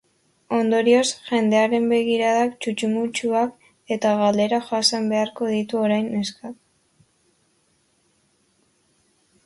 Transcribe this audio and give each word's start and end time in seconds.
Ondorioz, 0.59 1.09
jendearen 1.27 1.85
begiradak, 1.91 2.55
txutxumutxuak 2.65 3.93
eta 3.97 4.15
galderak 4.23 4.67
jasan 4.73 5.09
beharko 5.15 5.51
ditu 5.53 5.81
orain 5.85 6.13
neskak. 6.19 6.61